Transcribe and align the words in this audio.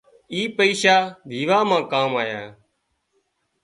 اي 0.33 0.39
پئيشا 0.57 0.97
ويوان 1.29 1.63
مان 1.69 1.81
ڪام 1.91 2.11
آيا 2.23 2.41